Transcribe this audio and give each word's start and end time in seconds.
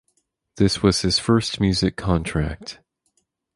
This 0.55 0.81
was 0.81 1.01
his 1.03 1.19
first 1.19 1.59
music 1.59 1.95
contract. 1.95 2.79